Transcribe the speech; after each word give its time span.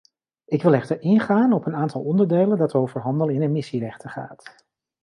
Ik 0.45 0.61
wil 0.63 0.73
echter 0.73 1.01
ingaan 1.01 1.53
op 1.53 1.65
een 1.65 1.75
aantal 1.75 2.01
onderdelen 2.01 2.57
dat 2.57 2.73
over 2.73 3.01
handel 3.01 3.27
in 3.29 3.41
emissierechten 3.41 4.09
gaat. 4.09 4.65